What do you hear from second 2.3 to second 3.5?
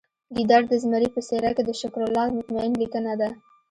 مطمین لیکنه ده